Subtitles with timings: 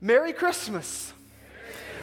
[0.00, 1.12] Merry Christmas.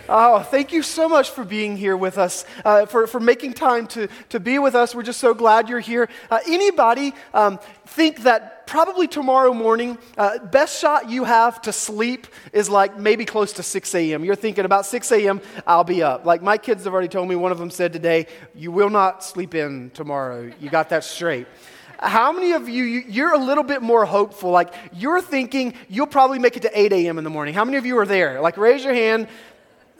[0.08, 3.88] Oh, thank you so much for being here with us, uh, for, for making time
[3.88, 4.94] to, to be with us.
[4.94, 6.10] We're just so glad you're here.
[6.30, 12.28] Uh, anybody um, think that probably tomorrow morning, uh, best shot you have to sleep
[12.54, 14.24] is like maybe close to 6 a.m.
[14.24, 16.26] You're thinking about 6 a.m., I'll be up.
[16.26, 19.24] Like my kids have already told me, one of them said today, You will not
[19.24, 20.52] sleep in tomorrow.
[20.60, 21.48] You got that straight.
[22.00, 24.52] How many of you, you're a little bit more hopeful?
[24.52, 27.18] Like, you're thinking you'll probably make it to 8 a.m.
[27.18, 27.54] in the morning.
[27.54, 28.42] How many of you are there?
[28.42, 29.28] Like, raise your hand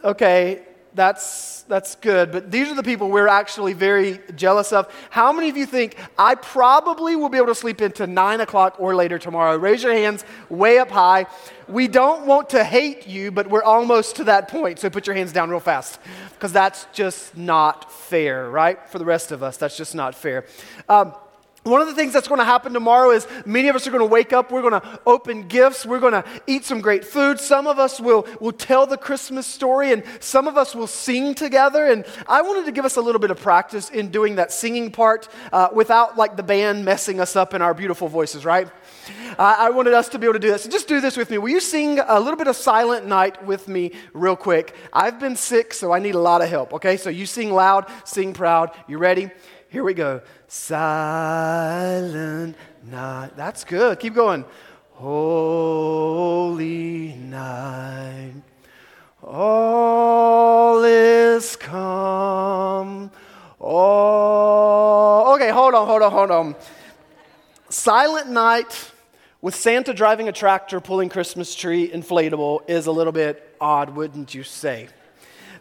[0.06, 0.62] okay,
[0.94, 4.90] that's, that's good, but these are the people we're actually very jealous of.
[5.10, 8.76] How many of you think I probably will be able to sleep into 9 o'clock
[8.78, 9.56] or later tomorrow?
[9.58, 11.26] Raise your hands way up high.
[11.68, 15.16] We don't want to hate you, but we're almost to that point, so put your
[15.16, 15.98] hands down real fast,
[16.32, 18.88] because that's just not fair, right?
[18.88, 20.46] For the rest of us, that's just not fair.
[20.88, 21.14] Um,
[21.66, 24.00] one of the things that's going to happen tomorrow is many of us are going
[24.00, 24.50] to wake up.
[24.50, 25.84] We're going to open gifts.
[25.84, 27.40] We're going to eat some great food.
[27.40, 31.34] Some of us will, will tell the Christmas story, and some of us will sing
[31.34, 31.86] together.
[31.86, 34.90] And I wanted to give us a little bit of practice in doing that singing
[34.90, 38.68] part uh, without like the band messing us up in our beautiful voices, right?
[39.38, 40.62] Uh, I wanted us to be able to do this.
[40.62, 41.38] So just do this with me.
[41.38, 44.74] Will you sing a little bit of Silent Night with me, real quick?
[44.92, 46.96] I've been sick, so I need a lot of help, okay?
[46.96, 48.70] So you sing loud, sing proud.
[48.88, 49.30] You ready?
[49.76, 50.22] Here we go.
[50.48, 53.36] Silent night.
[53.36, 54.00] That's good.
[54.00, 54.46] Keep going.
[54.92, 58.40] Holy night.
[59.22, 63.10] All is calm.
[63.60, 66.56] Oh, okay, hold on, hold on, hold on.
[67.68, 68.92] Silent night
[69.42, 74.34] with Santa driving a tractor pulling Christmas tree inflatable is a little bit odd, wouldn't
[74.34, 74.88] you say?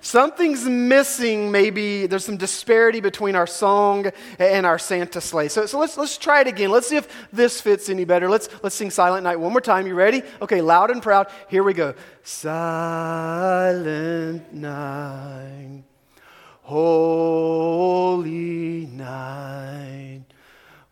[0.01, 5.47] Something's missing, maybe there's some disparity between our song and our Santa sleigh.
[5.47, 6.69] So, so let's, let's try it again.
[6.71, 8.29] Let's see if this fits any better.
[8.29, 9.87] Let's, let's sing Silent Night one more time.
[9.87, 10.23] You ready?
[10.41, 11.27] Okay, loud and proud.
[11.49, 11.93] Here we go.
[12.23, 13.75] Silent
[14.53, 15.83] night,
[16.63, 18.05] holy
[18.87, 20.21] night,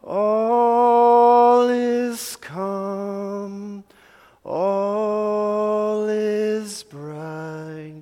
[0.04, 3.84] all is calm,
[4.44, 7.93] all is bright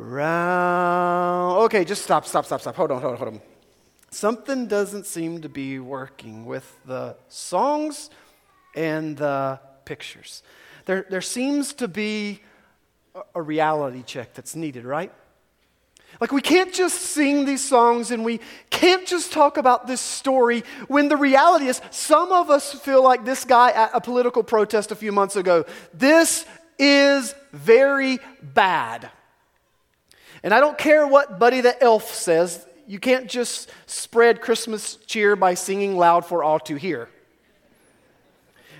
[0.00, 1.64] round.
[1.64, 2.74] Okay, just stop, stop, stop, stop.
[2.76, 3.40] Hold on, hold on, hold on.
[4.10, 8.10] Something doesn't seem to be working with the songs
[8.74, 10.42] and the pictures.
[10.86, 12.40] There, there seems to be
[13.34, 15.12] a reality check that's needed, right?
[16.20, 20.64] Like, we can't just sing these songs and we can't just talk about this story
[20.88, 24.90] when the reality is some of us feel like this guy at a political protest
[24.90, 25.64] a few months ago.
[25.94, 26.46] This
[26.78, 29.10] is very bad.
[30.42, 35.36] And I don't care what Buddy the Elf says, you can't just spread Christmas cheer
[35.36, 37.08] by singing loud for all to hear.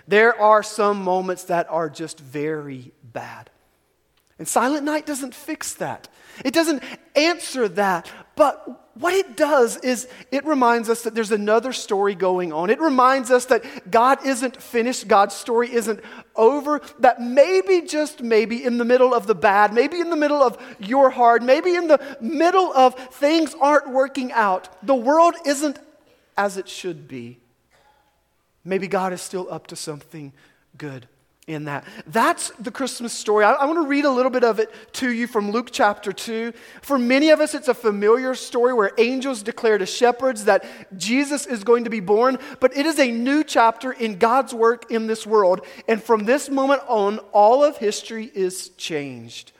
[0.08, 3.50] There are some moments that are just very bad.
[4.40, 6.08] And Silent Night doesn't fix that.
[6.46, 6.82] It doesn't
[7.14, 8.10] answer that.
[8.36, 12.70] But what it does is it reminds us that there's another story going on.
[12.70, 16.00] It reminds us that God isn't finished, God's story isn't
[16.34, 20.42] over, that maybe, just maybe, in the middle of the bad, maybe in the middle
[20.42, 25.78] of your hard, maybe in the middle of things aren't working out, the world isn't
[26.38, 27.38] as it should be.
[28.64, 30.32] Maybe God is still up to something
[30.78, 31.08] good
[31.46, 31.84] in that.
[32.06, 33.44] That's the Christmas story.
[33.44, 36.12] I, I, want to read a little bit of it to you from Luke chapter
[36.12, 36.52] 2.
[36.82, 40.64] For many of us, it's a familiar story where angels declare to shepherds that
[40.96, 44.90] Jesus is going to be born, but it is a new chapter in God's work
[44.90, 45.66] in this world.
[45.88, 49.52] And from this moment on, all of history is changed.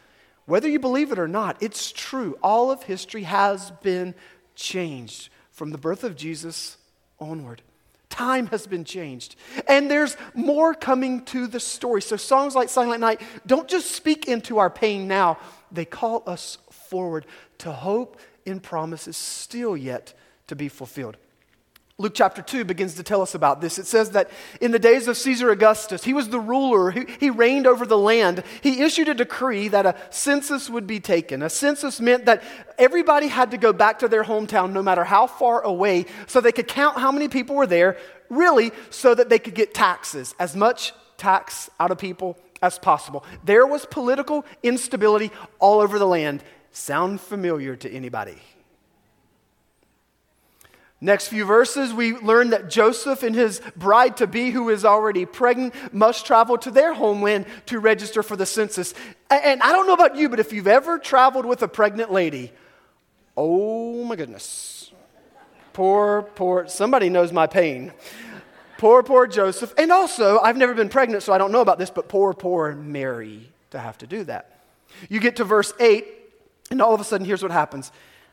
[0.46, 2.36] Whether you believe it or not, it's true.
[2.42, 4.14] All of history has been
[4.54, 6.76] changed from the birth of Jesus
[7.18, 7.62] onward.
[8.10, 9.36] Time has been changed.
[9.66, 12.02] And there's more coming to the story.
[12.02, 15.38] So, songs like Silent Night don't just speak into our pain now,
[15.72, 17.24] they call us forward
[17.58, 20.12] to hope in promises still yet
[20.48, 21.16] to be fulfilled.
[22.00, 23.78] Luke chapter 2 begins to tell us about this.
[23.78, 27.28] It says that in the days of Caesar Augustus, he was the ruler, he, he,
[27.28, 28.42] reigned over the land.
[28.62, 31.42] He issued a decree that a census would be taken.
[31.42, 32.42] A census meant that
[32.78, 36.52] everybody had to go back to their hometown, no matter how far away, so they
[36.52, 37.98] could count how many people were there,
[38.30, 43.26] really, so that they could get taxes, as much tax out of people as possible.
[43.44, 46.42] There was political instability all over the land.
[46.72, 48.38] Sound familiar to anybody?
[51.02, 55.24] Next few verses, we learn that Joseph and his bride to be, who is already
[55.24, 58.92] pregnant, must travel to their homeland to register for the census.
[59.30, 62.52] And I don't know about you, but if you've ever traveled with a pregnant lady,
[63.34, 64.92] oh my goodness.
[65.72, 67.92] Poor, poor, somebody knows my pain.
[68.76, 69.72] Poor, poor Joseph.
[69.78, 72.74] And also, I've never been pregnant, so I don't know about this, but poor, poor
[72.74, 73.50] Mary.
[73.70, 74.60] to have to do that.
[75.08, 76.06] You get to verse 8,
[76.70, 77.90] and all of a sudden, here's what happens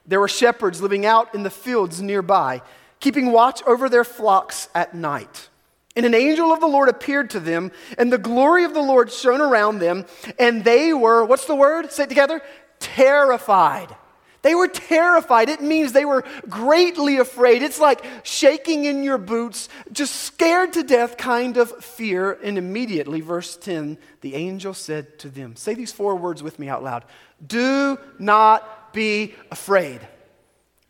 [0.08, 2.62] there were shepherds living out in the fields nearby,
[3.00, 5.50] keeping watch over their flocks at night.
[5.96, 9.12] And an angel of the Lord appeared to them, and the glory of the Lord
[9.12, 10.06] shone around them,
[10.38, 11.92] and they were, what's the word?
[11.92, 12.42] Say it together
[12.80, 13.96] terrified.
[14.44, 15.50] They were terrified.
[15.50, 17.64] It means they were greatly afraid.
[17.64, 22.38] It's like shaking in your boots, just scared to death kind of fear.
[22.44, 26.70] And immediately, verse 10, the angel said to them, Say these four words with me
[26.70, 27.06] out loud
[27.46, 30.00] Do not be afraid.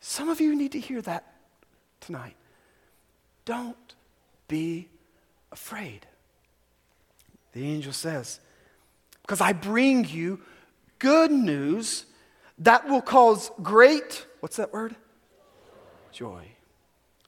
[0.00, 1.30] Some of you need to hear that
[2.00, 2.36] tonight.
[3.44, 3.94] Don't
[4.48, 4.88] be
[5.52, 6.06] afraid.
[7.52, 8.40] The angel says,
[9.20, 10.40] Because I bring you
[10.98, 12.06] good news
[12.60, 14.96] that will cause great, what's that word?
[16.10, 16.46] Joy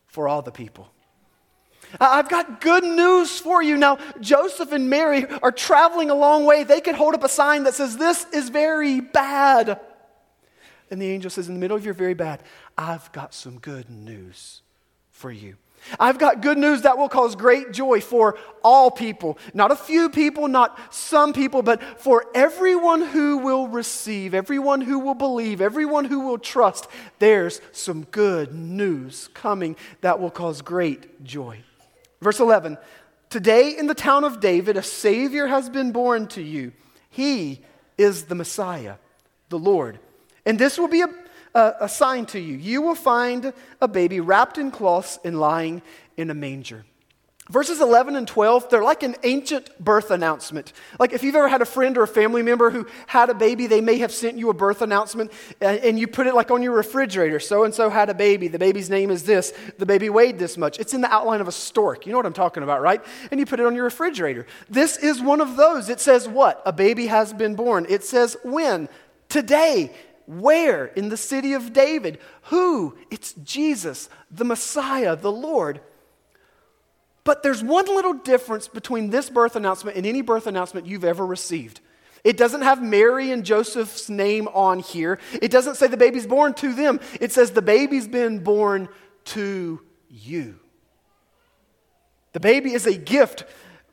[0.06, 0.90] for all the people.
[2.00, 3.76] I've got good news for you.
[3.76, 6.64] Now, Joseph and Mary are traveling a long way.
[6.64, 9.78] They could hold up a sign that says, This is very bad.
[10.90, 12.42] And the angel says, In the middle of your very bad,
[12.76, 14.62] I've got some good news
[15.10, 15.56] for you.
[15.98, 19.38] I've got good news that will cause great joy for all people.
[19.54, 24.98] Not a few people, not some people, but for everyone who will receive, everyone who
[24.98, 26.86] will believe, everyone who will trust.
[27.18, 31.60] There's some good news coming that will cause great joy.
[32.20, 32.76] Verse 11
[33.30, 36.72] Today in the town of David, a Savior has been born to you.
[37.08, 37.60] He
[37.96, 38.96] is the Messiah,
[39.48, 39.98] the Lord.
[40.46, 41.08] And this will be a
[41.54, 42.56] a, a sign to you.
[42.56, 45.82] You will find a baby wrapped in cloths and lying
[46.16, 46.84] in a manger.
[47.48, 50.72] Verses 11 and 12, they're like an ancient birth announcement.
[51.00, 53.66] Like if you've ever had a friend or a family member who had a baby,
[53.66, 56.62] they may have sent you a birth announcement and, and you put it like on
[56.62, 57.40] your refrigerator.
[57.40, 58.46] So and so had a baby.
[58.46, 59.52] The baby's name is this.
[59.78, 60.78] The baby weighed this much.
[60.78, 62.06] It's in the outline of a stork.
[62.06, 63.04] You know what I'm talking about, right?
[63.32, 64.46] And you put it on your refrigerator.
[64.68, 65.88] This is one of those.
[65.88, 66.62] It says what?
[66.64, 67.84] A baby has been born.
[67.88, 68.88] It says when?
[69.28, 69.90] Today.
[70.30, 70.86] Where?
[70.86, 72.20] In the city of David.
[72.44, 72.96] Who?
[73.10, 75.80] It's Jesus, the Messiah, the Lord.
[77.24, 81.26] But there's one little difference between this birth announcement and any birth announcement you've ever
[81.26, 81.80] received.
[82.22, 85.18] It doesn't have Mary and Joseph's name on here.
[85.42, 87.00] It doesn't say the baby's born to them.
[87.20, 88.88] It says the baby's been born
[89.26, 90.60] to you.
[92.34, 93.44] The baby is a gift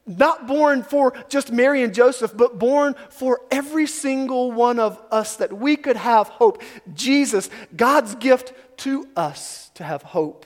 [0.07, 5.35] not born for just Mary and Joseph, but born for every single one of us
[5.35, 6.61] that we could have hope.
[6.93, 10.45] Jesus, God's gift to us to have hope,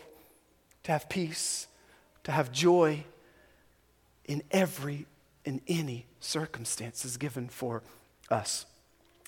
[0.84, 1.68] to have peace,
[2.24, 3.04] to have joy
[4.26, 5.06] in every,
[5.46, 7.84] in any circumstances given for
[8.30, 8.66] us.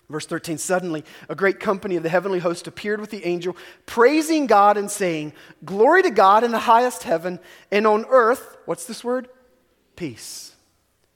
[0.09, 4.47] Verse 13 Suddenly, a great company of the heavenly host appeared with the angel, praising
[4.47, 5.33] God and saying,
[5.63, 7.39] Glory to God in the highest heaven,
[7.71, 9.27] and on earth, what's this word?
[9.95, 10.55] Peace.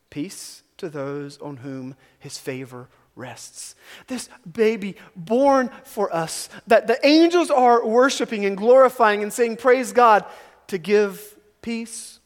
[0.09, 3.75] Peace to those on whom his favor rests.
[4.07, 9.91] This baby born for us, that the angels are worshiping and glorifying and saying, Praise
[9.91, 10.23] God,
[10.67, 12.19] to give peace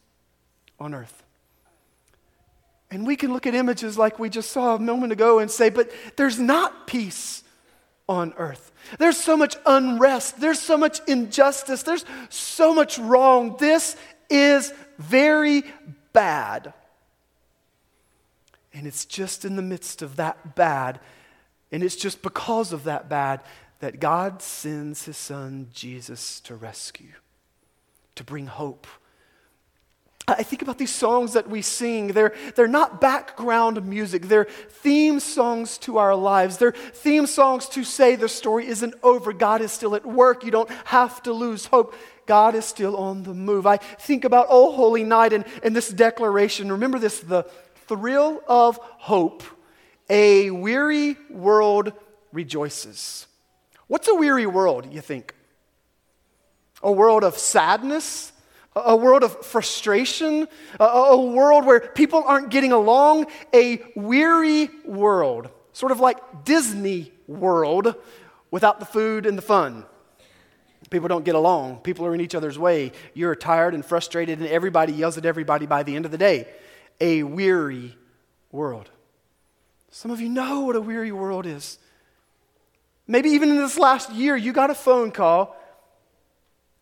[0.79, 1.23] on earth.
[2.91, 5.69] And we can look at images like we just saw a moment ago and say,
[5.69, 7.43] But there's not peace
[8.09, 8.71] on earth.
[8.99, 10.41] There's so much unrest.
[10.41, 11.83] There's so much injustice.
[11.83, 13.55] There's so much wrong.
[13.57, 13.95] This
[14.29, 15.63] is very
[16.13, 16.73] bad.
[18.73, 20.99] And it's just in the midst of that bad,
[21.71, 23.41] and it's just because of that bad,
[23.79, 27.13] that God sends his son Jesus to rescue,
[28.15, 28.87] to bring hope.
[30.27, 32.09] I think about these songs that we sing.
[32.09, 36.57] They're, they're not background music, they're theme songs to our lives.
[36.57, 39.33] They're theme songs to say the story isn't over.
[39.33, 40.43] God is still at work.
[40.43, 41.95] You don't have to lose hope.
[42.25, 43.65] God is still on the move.
[43.65, 46.71] I think about Oh Holy Night and, and this declaration.
[46.71, 47.43] Remember this the
[47.87, 49.43] thrill of hope.
[50.09, 51.93] A weary world
[52.31, 53.27] rejoices.
[53.87, 55.35] What's a weary world, you think?
[56.83, 58.30] A world of sadness?
[58.75, 60.47] A world of frustration?
[60.79, 63.27] A, world where people aren't getting along?
[63.53, 65.49] A weary world.
[65.73, 67.95] Sort of like Disney World
[68.49, 69.85] without the food and the fun.
[70.89, 71.79] People don't get along.
[71.79, 72.91] People are in each other's way.
[73.13, 76.47] You're tired and frustrated, and everybody yells at everybody by the end of the day.
[76.99, 77.95] A weary
[78.51, 78.89] world.
[79.89, 81.77] Some of you know what a weary world is.
[83.07, 85.55] Maybe even in this last year, you got a phone call,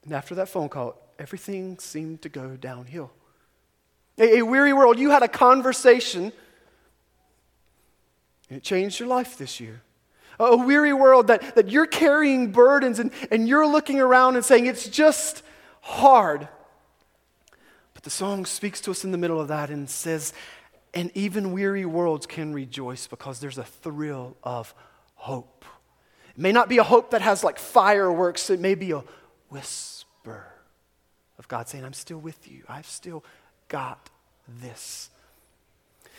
[0.03, 3.11] and after that phone call, everything seemed to go downhill.
[4.17, 4.97] A, a weary world.
[4.97, 6.31] You had a conversation,
[8.49, 9.81] and it changed your life this year
[10.39, 14.65] a weary world that, that you're carrying burdens and, and you're looking around and saying,
[14.65, 15.43] it's just
[15.81, 16.47] hard.
[17.93, 20.31] But the song speaks to us in the middle of that and says,
[20.93, 24.73] And even weary worlds can rejoice because there's a thrill of
[25.15, 25.65] hope.
[26.29, 29.03] It may not be a hope that has like fireworks, it may be a
[29.49, 29.98] whisper
[31.39, 32.63] of God saying, I'm still with you.
[32.67, 33.23] I've still
[33.69, 34.09] got
[34.61, 35.09] this.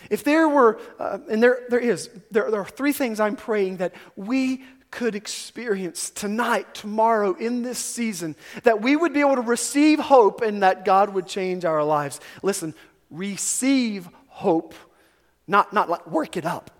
[0.08, 3.76] If there were, uh, and there, there is, there, there are three things I'm praying
[3.76, 8.34] that we could experience tonight, tomorrow, in this season,
[8.64, 12.18] that we would be able to receive hope and that God would change our lives.
[12.42, 12.74] Listen,
[13.10, 14.74] receive hope,
[15.46, 16.70] not, not like work it up.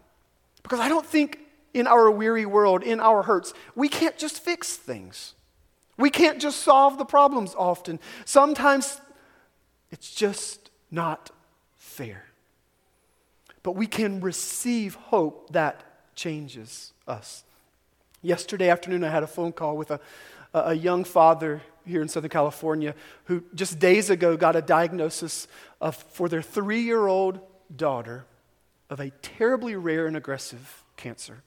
[0.63, 1.39] Because I don't think
[1.73, 5.35] in our weary world, in our hurts, we can't just fix things.
[6.01, 8.01] We can't just solve the problems often.
[8.25, 9.01] Sometimes
[9.91, 11.31] it's just not
[11.77, 12.25] fair.
[13.63, 17.45] But we can receive hope that changes us.
[18.23, 20.01] Yesterday afternoon, I had a phone call with a,
[20.55, 25.49] a young father here in Southern California who just days ago got a diagnosis
[25.81, 27.41] of, for their three year old
[27.75, 28.25] daughter
[28.89, 31.43] of a terribly rare and aggressive cancer.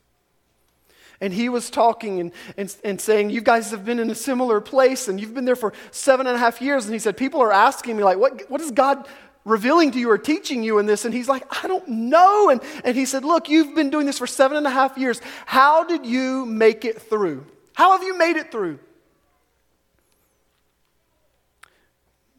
[1.23, 4.59] And he was talking and, and, and saying, You guys have been in a similar
[4.59, 6.83] place and you've been there for seven and a half years.
[6.83, 9.07] And he said, People are asking me, like, what, what is God
[9.45, 11.05] revealing to you or teaching you in this?
[11.05, 12.49] And he's like, I don't know.
[12.49, 15.21] And, and he said, Look, you've been doing this for seven and a half years.
[15.45, 17.45] How did you make it through?
[17.71, 18.79] How have you made it through?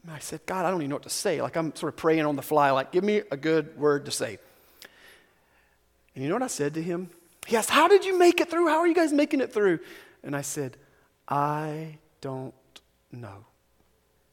[0.03, 1.41] And I said, God, I don't even know what to say.
[1.41, 4.11] Like, I'm sort of praying on the fly, like, give me a good word to
[4.11, 4.37] say.
[6.13, 7.09] And you know what I said to him?
[7.45, 8.67] He asked, How did you make it through?
[8.67, 9.79] How are you guys making it through?
[10.23, 10.77] And I said,
[11.27, 12.53] I don't
[13.11, 13.45] know.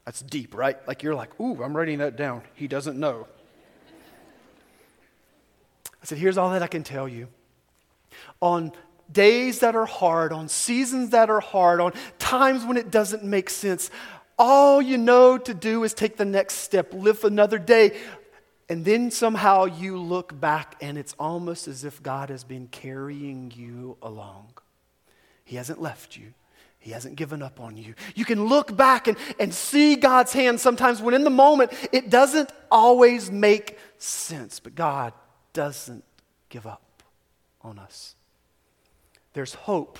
[0.05, 0.85] That's deep, right?
[0.87, 2.41] Like you're like, ooh, I'm writing that down.
[2.55, 3.27] He doesn't know.
[6.01, 7.29] I said, here's all that I can tell you.
[8.41, 8.73] On
[9.11, 13.49] days that are hard, on seasons that are hard, on times when it doesn't make
[13.49, 13.89] sense,
[14.37, 17.97] all you know to do is take the next step, live another day.
[18.69, 23.51] And then somehow you look back and it's almost as if God has been carrying
[23.55, 24.53] you along.
[25.43, 26.33] He hasn't left you.
[26.79, 27.93] He hasn't given up on you.
[28.13, 32.09] You can look back and, and see God's hand sometimes when in the moment it
[32.09, 35.13] doesn't always make sense, but God
[35.53, 36.03] doesn't
[36.49, 37.03] give up
[37.61, 38.15] on us.
[39.33, 39.97] There's hope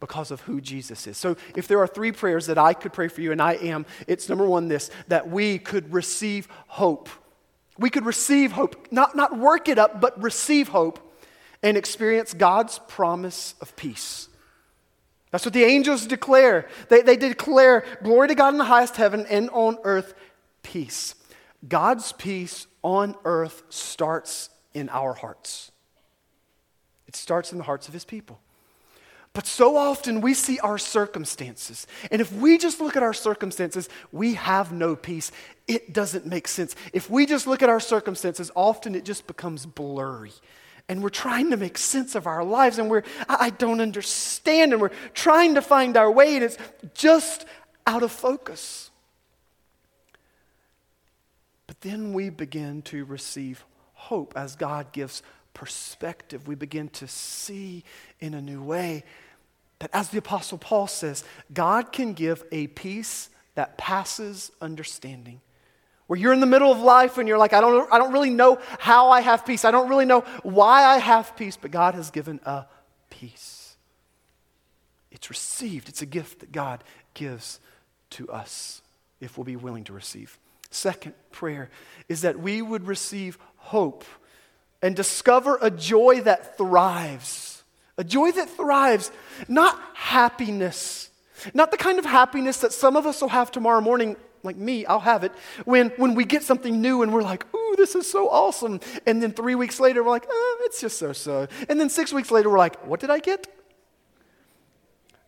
[0.00, 1.16] because of who Jesus is.
[1.16, 3.86] So, if there are three prayers that I could pray for you, and I am,
[4.06, 7.08] it's number one this that we could receive hope.
[7.78, 10.98] We could receive hope, not, not work it up, but receive hope
[11.62, 14.28] and experience God's promise of peace.
[15.30, 16.68] That's what the angels declare.
[16.88, 20.14] They, they declare glory to God in the highest heaven and on earth
[20.62, 21.14] peace.
[21.66, 25.72] God's peace on earth starts in our hearts,
[27.06, 28.40] it starts in the hearts of his people.
[29.32, 31.86] But so often we see our circumstances.
[32.10, 35.30] And if we just look at our circumstances, we have no peace.
[35.66, 36.74] It doesn't make sense.
[36.92, 40.32] If we just look at our circumstances, often it just becomes blurry
[40.88, 44.80] and we're trying to make sense of our lives and we're I don't understand and
[44.80, 46.56] we're trying to find our way and it's
[46.94, 47.44] just
[47.86, 48.90] out of focus.
[51.66, 55.22] But then we begin to receive hope as God gives
[55.58, 56.46] perspective.
[56.46, 57.82] We begin to see
[58.20, 59.02] in a new way
[59.80, 65.40] that as the apostle Paul says, God can give a peace that passes understanding
[66.06, 68.30] where you're in the middle of life and you're like, I don't, I don't really
[68.30, 69.64] know how I have peace.
[69.64, 72.64] I don't really know why I have peace, but God has given a
[73.10, 73.76] peace.
[75.10, 76.84] It's received, it's a gift that God
[77.14, 77.58] gives
[78.10, 78.80] to us
[79.20, 80.38] if we'll be willing to receive.
[80.70, 81.68] Second prayer
[82.08, 84.04] is that we would receive hope
[84.82, 87.62] and discover a joy that thrives.
[87.96, 89.10] A joy that thrives,
[89.48, 91.10] not happiness.
[91.54, 94.86] Not the kind of happiness that some of us will have tomorrow morning like me,
[94.86, 95.32] I'll have it,
[95.64, 98.80] when, when we get something new and we're like, ooh, this is so awesome.
[99.06, 101.48] And then three weeks later, we're like, oh, it's just so so.
[101.68, 103.46] And then six weeks later, we're like, what did I get?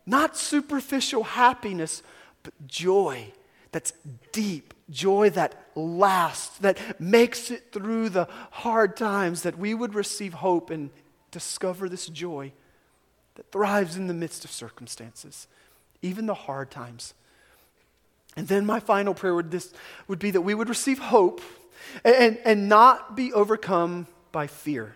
[0.06, 2.02] Not superficial happiness,
[2.42, 3.32] but joy
[3.72, 3.92] that's
[4.32, 10.34] deep, joy that lasts, that makes it through the hard times, that we would receive
[10.34, 10.90] hope and
[11.30, 12.52] discover this joy
[13.36, 15.46] that thrives in the midst of circumstances,
[16.02, 17.14] even the hard times.
[18.36, 19.72] And then my final prayer would, this,
[20.08, 21.40] would be that we would receive hope
[22.04, 24.94] and, and not be overcome by fear.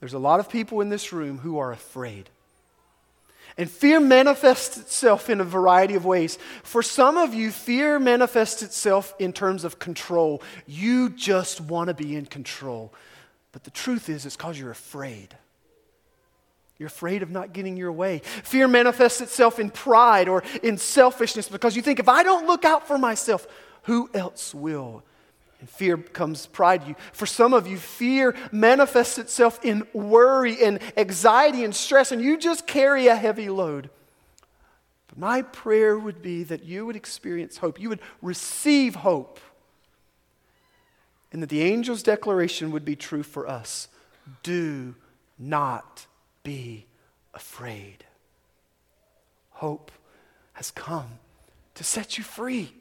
[0.00, 2.30] There's a lot of people in this room who are afraid.
[3.58, 6.38] And fear manifests itself in a variety of ways.
[6.62, 10.40] For some of you, fear manifests itself in terms of control.
[10.64, 12.94] You just want to be in control.
[13.50, 15.36] But the truth is, it's because you're afraid.
[16.78, 18.20] You're afraid of not getting your way.
[18.44, 22.64] Fear manifests itself in pride or in selfishness because you think, if I don't look
[22.64, 23.44] out for myself,
[23.82, 25.02] who else will?
[25.60, 26.86] And fear becomes pride.
[26.86, 32.22] You, for some of you, fear manifests itself in worry and anxiety and stress, and
[32.22, 33.90] you just carry a heavy load.
[35.08, 37.80] But my prayer would be that you would experience hope.
[37.80, 39.40] You would receive hope.
[41.32, 43.88] And that the angel's declaration would be true for us.
[44.42, 44.94] Do
[45.38, 46.06] not
[46.42, 46.86] be
[47.34, 48.04] afraid.
[49.50, 49.90] Hope
[50.54, 51.18] has come
[51.74, 52.72] to set you free.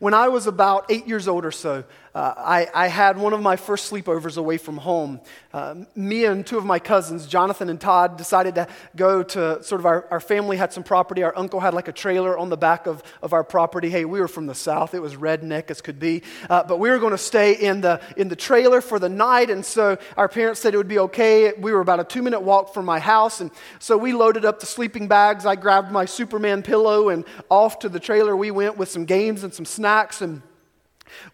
[0.00, 3.40] When I was about eight years old or so, uh, I, I, had one of
[3.40, 5.20] my first sleepovers away from home.
[5.52, 9.80] Uh, me and two of my cousins, Jonathan and Todd, decided to go to sort
[9.80, 11.22] of our, our family had some property.
[11.22, 13.90] Our uncle had like a trailer on the back of, of our property.
[13.90, 14.92] Hey, we were from the south.
[14.92, 16.24] It was redneck as could be.
[16.48, 19.48] Uh, but we were going to stay in the, in the trailer for the night.
[19.48, 21.52] And so our parents said it would be okay.
[21.52, 23.40] We were about a two minute walk from my house.
[23.40, 25.46] And so we loaded up the sleeping bags.
[25.46, 29.44] I grabbed my Superman pillow and off to the trailer we went with some games
[29.44, 30.22] and some snacks.
[30.22, 30.42] And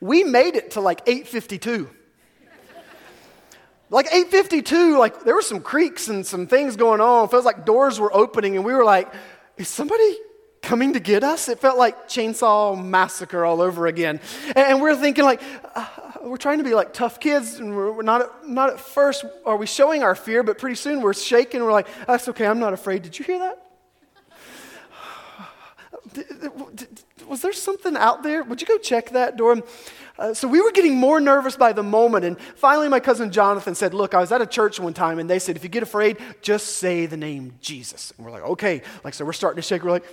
[0.00, 1.90] we made it to like 852.
[3.90, 7.25] like 852, like there were some creaks and some things going on.
[7.25, 9.12] It felt like doors were opening, and we were like,
[9.56, 10.16] is somebody
[10.66, 11.49] coming to get us?
[11.49, 14.21] It felt like chainsaw massacre all over again.
[14.54, 15.40] And, we're thinking like,
[15.75, 15.87] uh,
[16.23, 19.56] we're trying to be like tough kids, and we're, we're, not, not at first are
[19.56, 21.62] we showing our fear, but pretty soon we're shaking.
[21.62, 23.02] We're like, that's okay, I'm not afraid.
[23.02, 23.62] Did you hear that?
[27.28, 28.42] was there something out there?
[28.42, 29.62] Would you go check that door?
[30.18, 32.25] Uh, so we were getting more nervous by the moment.
[32.25, 35.28] And finally, my cousin Jonathan said, Look, I was at a church one time, and
[35.28, 38.12] they said, If you get afraid, just say the name Jesus.
[38.16, 38.83] And we're like, Okay.
[39.04, 39.83] Like, so we're starting to shake.
[39.83, 40.06] We're like,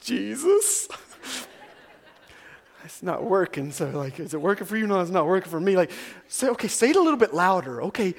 [0.00, 0.88] Jesus?
[2.84, 3.72] it's not working.
[3.72, 4.86] So, like, is it working for you?
[4.86, 5.76] No, it's not working for me.
[5.76, 5.90] Like,
[6.28, 7.82] say, okay, say it a little bit louder.
[7.84, 8.14] Okay,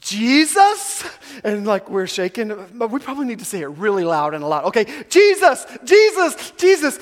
[0.00, 1.04] Jesus?
[1.42, 4.64] And like we're shaking, but we probably need to say it really loud and loud.
[4.66, 6.98] Okay, Jesus, Jesus, Jesus.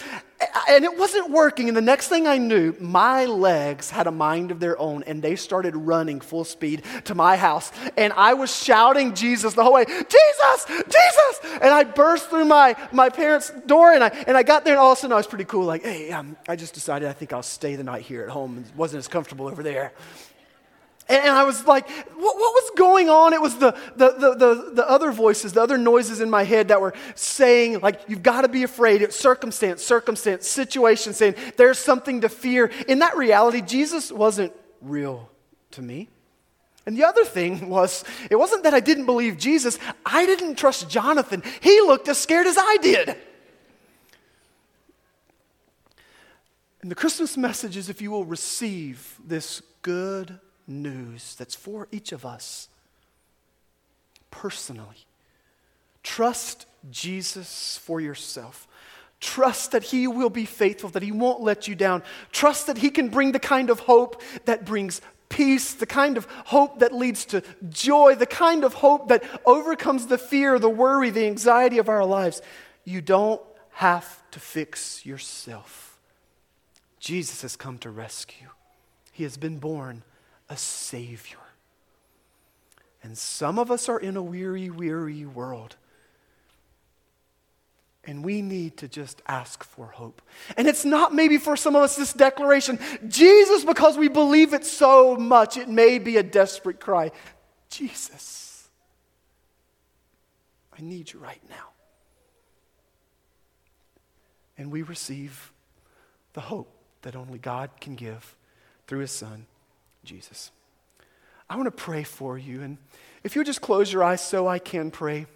[0.69, 1.69] And it wasn't working.
[1.69, 5.23] And the next thing I knew, my legs had a mind of their own and
[5.23, 7.73] they started running full speed to my house.
[7.97, 11.41] And I was shouting Jesus the whole way Jesus, Jesus.
[11.55, 14.81] And I burst through my, my parents' door and I, and I got there and
[14.81, 15.65] all of a sudden I was pretty cool.
[15.65, 18.65] Like, hey, um, I just decided I think I'll stay the night here at home.
[18.67, 19.93] It wasn't as comfortable over there.
[21.09, 23.33] And I was like, what, what, was going on?
[23.33, 26.69] It was the, the, the, the, the other voices, the other noises in my head
[26.69, 29.03] that were saying, like, you've got to be afraid.
[29.03, 32.71] It's circumstance, circumstance, situation, saying there's something to fear.
[32.89, 35.31] In that reality, Jesus wasn't real
[35.73, 36.09] to me.
[36.85, 40.89] And the other thing was, it wasn't that I didn't believe Jesus, I didn't trust
[40.89, 41.43] Jonathan.
[41.61, 43.17] He looked as scared as I did.
[46.83, 52.13] And the Christmas message is if you will receive this good news that's for each
[52.13, 52.69] of us
[54.31, 55.07] personally.
[56.03, 58.67] Trust Jesus for yourself.
[59.21, 62.03] Trust that He will be faithful, that He won't let you down.
[62.33, 66.27] Trust that He can bring the kind of hope that brings peace, the kind of
[66.47, 71.11] hope that leads to joy, the kind of hope that overcomes the fear, the worry,
[71.11, 72.43] the anxiety of our lives.
[72.85, 73.41] You don't
[73.75, 75.99] have to fix yourself.
[76.99, 78.49] Jesus has come to rescue,
[79.13, 80.03] He has been born
[80.53, 81.39] a Savior.
[83.03, 85.77] And some of us are in a weary, weary world.
[88.05, 90.21] And we need to just ask for hope.
[90.57, 94.67] And it's not maybe for some of us this declaration, Jesus, because we believe it
[94.67, 97.13] so much, it may be a desperate cry.
[97.71, 98.69] Jesus,
[100.77, 101.71] I need you right now.
[104.59, 105.51] And we receive
[106.35, 106.71] the hope
[107.03, 108.37] that only God can give
[108.87, 109.47] through his Son.
[110.05, 110.51] Jesus.
[111.49, 112.63] I want to pray for you.
[112.63, 112.79] And
[113.25, 115.27] if you would just close your eyes so I can pray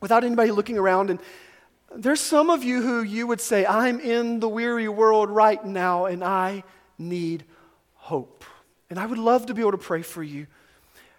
[0.00, 1.10] without anybody looking around.
[1.10, 1.20] And
[1.94, 6.06] there's some of you who you would say, I'm in the weary world right now
[6.06, 6.64] and I
[6.98, 7.44] need
[7.94, 8.44] hope.
[8.90, 10.46] And I would love to be able to pray for you.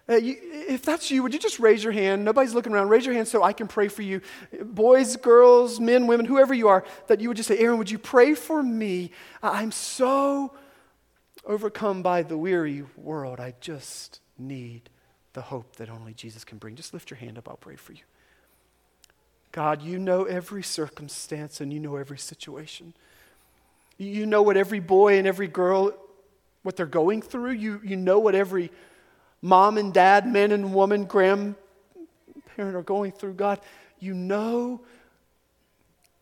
[0.06, 0.36] Uh, you,
[0.68, 2.24] if that's you, would you just raise your hand?
[2.24, 2.90] Nobody's looking around.
[2.90, 4.20] Raise your hand so I can pray for you.
[4.62, 7.98] Boys, girls, men, women, whoever you are, that you would just say, Aaron, would you
[7.98, 9.12] pray for me?
[9.42, 10.52] I'm so
[11.46, 13.40] overcome by the weary world.
[13.40, 14.90] I just need
[15.32, 16.76] the hope that only Jesus can bring.
[16.76, 17.48] Just lift your hand up.
[17.48, 18.00] I'll pray for you.
[19.52, 22.94] God, you know every circumstance and you know every situation.
[23.98, 25.92] You know what every boy and every girl,
[26.62, 27.52] what they're going through.
[27.52, 28.70] You, you know what every
[29.40, 31.56] mom and dad, man and woman, grandparent
[32.58, 33.34] are going through.
[33.34, 33.60] God,
[34.00, 34.80] you know,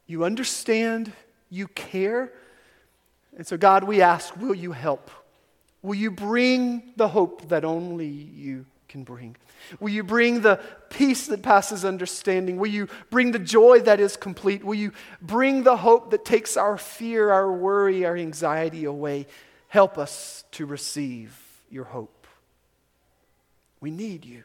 [0.06, 1.12] you understand,
[1.48, 2.32] you care.
[3.36, 5.10] And so, God, we ask, will you help?
[5.82, 9.36] Will you bring the hope that only you can bring?
[9.80, 12.58] Will you bring the peace that passes understanding?
[12.58, 14.62] Will you bring the joy that is complete?
[14.62, 19.26] Will you bring the hope that takes our fear, our worry, our anxiety away?
[19.72, 21.34] help us to receive
[21.70, 22.26] your hope.
[23.80, 24.44] We need you.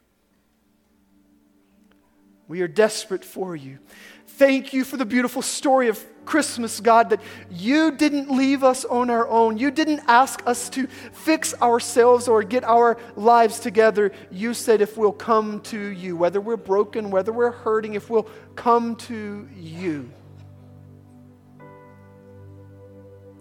[2.48, 3.80] We are desperate for you.
[4.26, 9.10] Thank you for the beautiful story of Christmas, God, that you didn't leave us on
[9.10, 9.58] our own.
[9.58, 14.12] You didn't ask us to fix ourselves or get our lives together.
[14.32, 18.30] You said if we'll come to you, whether we're broken, whether we're hurting, if we'll
[18.56, 20.10] come to you,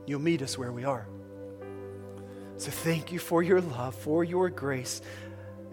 [0.06, 1.06] you'll meet us where we are.
[2.56, 5.02] So thank you for your love, for your grace.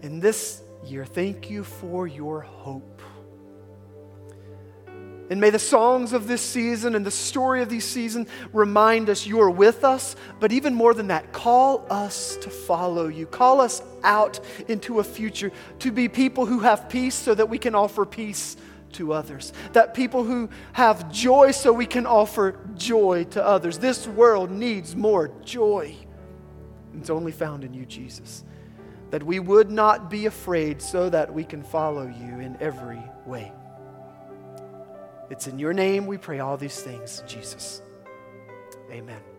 [0.02, 3.00] In this year, thank you for your hope.
[5.30, 9.26] And may the songs of this season and the story of this season remind us
[9.26, 13.26] you are with us, but even more than that, call us to follow you.
[13.26, 17.58] Call us out into a future to be people who have peace so that we
[17.58, 18.56] can offer peace
[18.92, 19.54] to others.
[19.72, 23.78] That people who have joy so we can offer joy to others.
[23.78, 25.96] This world needs more joy.
[26.98, 28.44] It's only found in you, Jesus.
[29.10, 33.52] That we would not be afraid so that we can follow you in every way.
[35.30, 37.82] It's in your name we pray all these things, Jesus.
[38.90, 39.33] Amen.